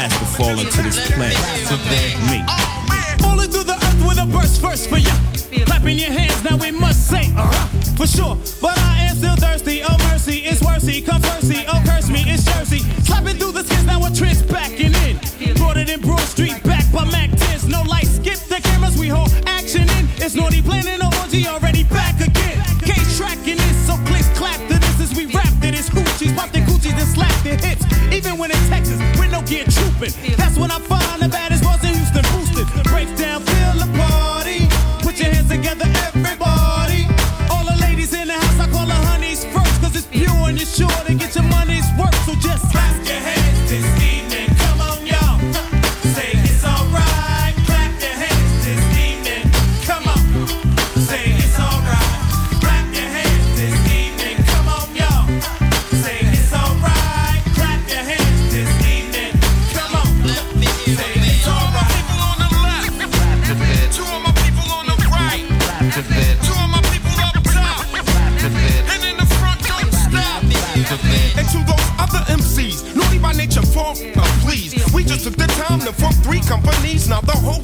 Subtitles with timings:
[0.00, 1.36] Last to fall into this planet.
[2.30, 2.40] Me.
[3.20, 5.12] Falling through the earth with a burst first for ya.
[5.66, 7.66] Clapping your hands, now we must say, uh-huh,
[7.98, 8.34] for sure.
[8.62, 9.82] But I am still thirsty.
[9.84, 11.02] Oh mercy, it's worthy.
[11.02, 12.80] Come mercy, oh curse me, it's Jersey.
[13.04, 15.20] Slapping through the skins, now a trend's backing in.
[15.56, 17.68] Brought it in Broad Street, back by Mac 10s.
[17.68, 20.04] No lights, skip the cameras, we hold action in.
[20.24, 22.56] It's naughty planning an orgy, already back again.
[22.88, 25.90] Case tracking this, so clicks clap to this as we rap to this.
[25.90, 27.84] Hoochies, pop the coochies and slap the hits.
[28.16, 28.98] Even when in Texas,
[29.40, 30.36] no trooping.
[30.36, 31.29] That's when I find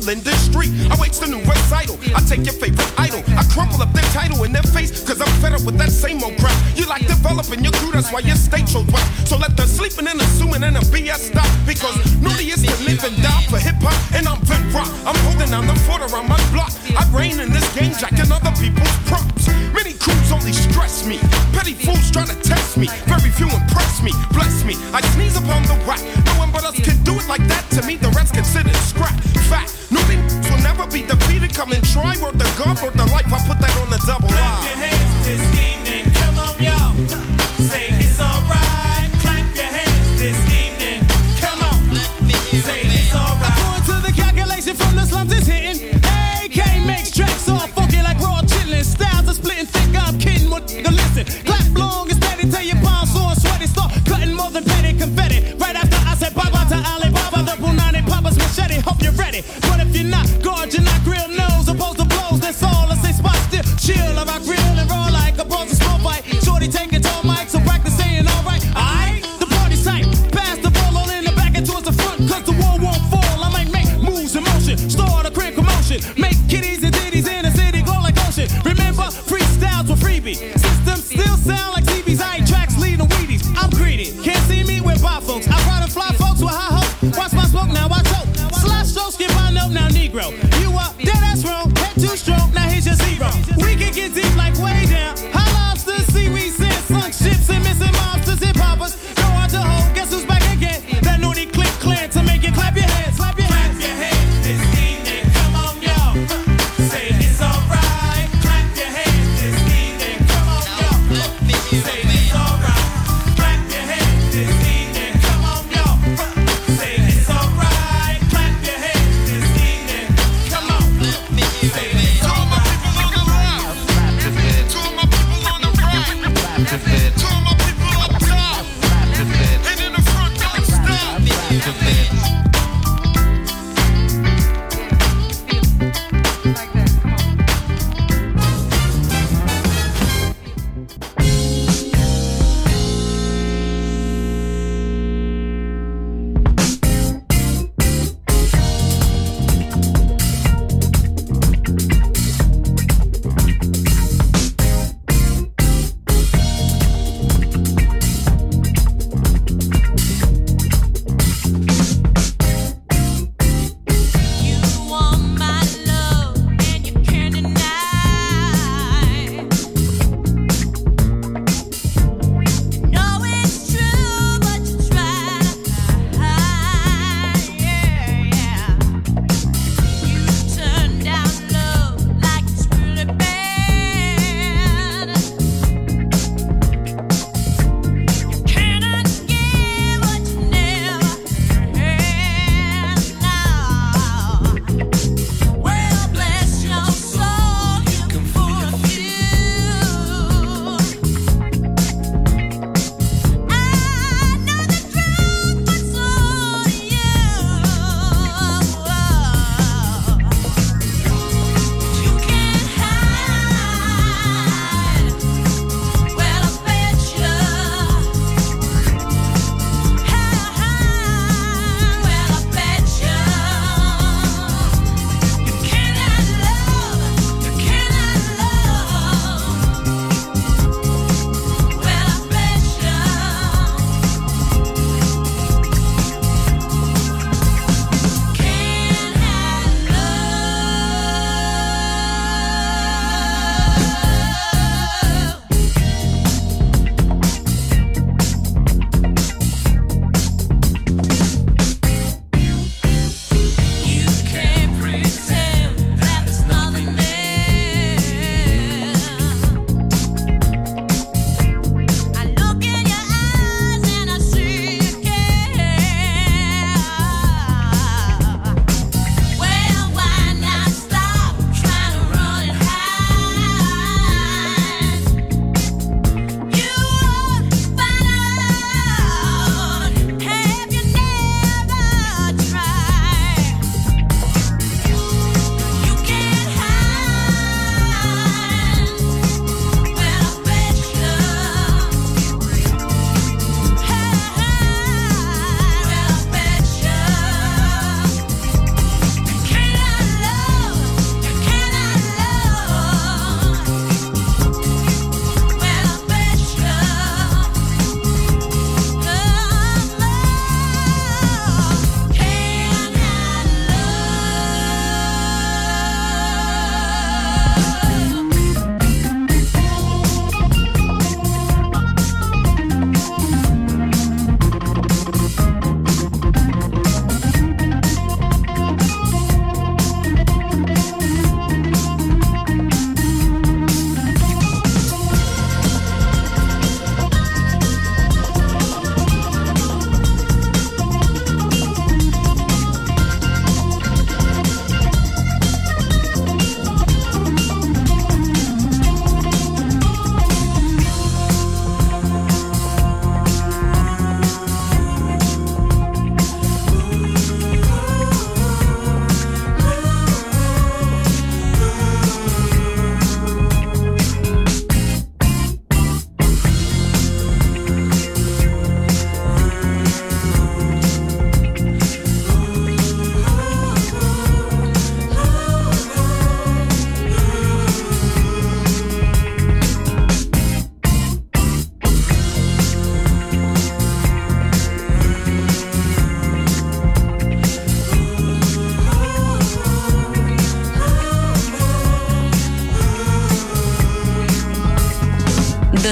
[0.07, 0.71] the whole industry.
[0.91, 1.99] I waste a new recital.
[2.15, 3.23] I take your favorite idol.
[3.37, 6.23] I crumple up their title in their face, cause I'm fed up with that same
[6.23, 6.55] old crap.
[6.77, 9.07] You like developing your crew, that's why your state shows whack.
[9.27, 11.49] So let the sleeping and assuming and the BS stop.
[11.67, 14.89] Because naughty is to live and die for hip hop, and I'm Vin Rock.
[15.07, 16.73] I'm holding down the fort around my block.
[16.95, 19.49] I reign in this game, jacking other people's props.
[19.75, 21.19] Many crews only stress me.
[21.53, 22.87] Petty fools try to test me.
[23.07, 24.75] Very few impress me, bless me.
[24.93, 26.01] I sneeze upon the whack.
[26.27, 27.65] No one but us can do it like that.
[27.77, 29.15] To me, the rest considered scrap.
[29.47, 29.86] Fact,
[30.87, 31.55] will be defeated.
[31.55, 33.27] Come and try, work the God, work the life.
[33.27, 35.76] I put that on the double line.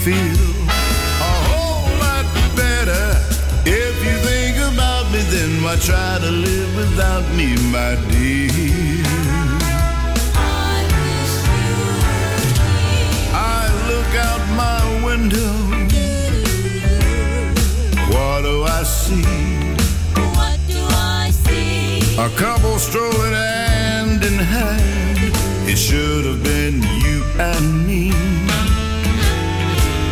[0.00, 2.24] feel a whole lot
[2.56, 3.06] better
[3.66, 9.04] if you think about me Then why try to live without me, my dear.
[13.34, 15.52] I look out my window.
[18.12, 19.74] What do I see?
[20.38, 20.80] What do
[21.18, 22.00] I see?
[22.16, 25.18] A couple strolling hand in hand.
[25.68, 28.49] It should have been you and me.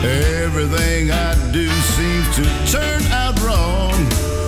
[0.09, 2.43] Everything I do seems to
[2.73, 3.93] turn out wrong.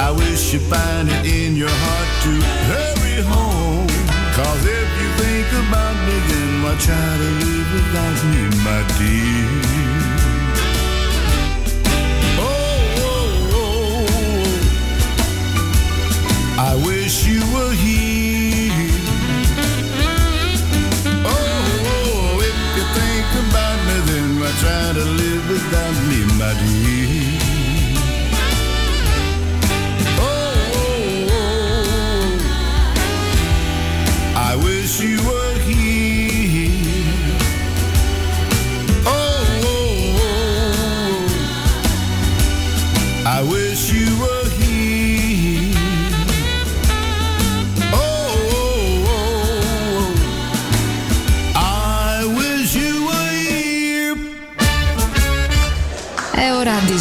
[0.01, 2.33] I wish you find it in your heart to
[2.73, 3.87] hurry home.
[4.33, 9.49] Cause if you think about me, then why try to live without me, my dear?
[12.41, 14.07] Oh, oh, oh.
[16.59, 18.10] I wish you were here.